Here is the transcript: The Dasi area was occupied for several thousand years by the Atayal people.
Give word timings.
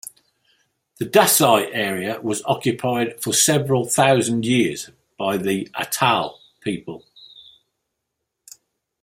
The 0.97 1.05
Dasi 1.05 1.69
area 1.71 2.19
was 2.21 2.41
occupied 2.45 3.21
for 3.21 3.33
several 3.33 3.85
thousand 3.85 4.47
years 4.47 4.89
by 5.15 5.37
the 5.37 5.65
Atayal 5.77 6.39
people. 6.61 7.05